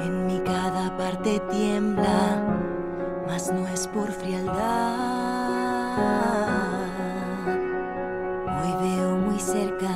[0.00, 2.42] En mi cada parte tiembla,
[3.26, 4.96] mas no es por frialdad.
[8.60, 9.88] Hoy veo muy cerca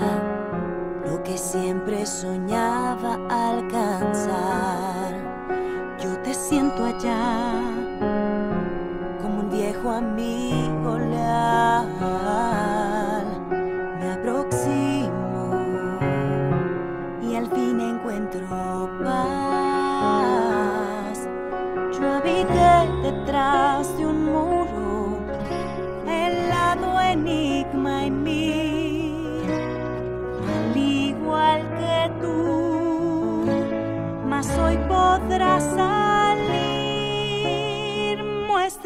[1.04, 5.14] lo que siempre soñaba alcanzar.
[5.98, 7.49] Yo te siento allá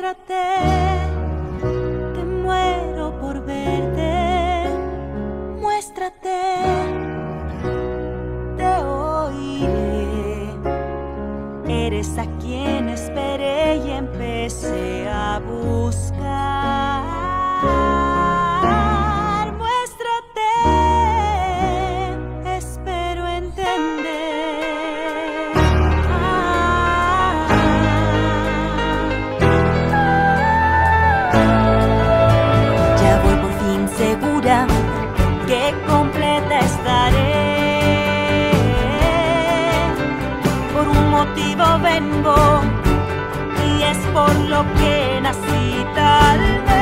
[0.05, 0.45] Muéstrate,
[2.13, 4.69] te muero por verte,
[5.59, 6.43] muéstrate
[8.59, 10.51] te oiré.
[11.67, 16.54] Eres a quien esperé y empecé a buscar.
[41.57, 42.63] Vengo
[43.67, 46.74] y es por lo que nací tal.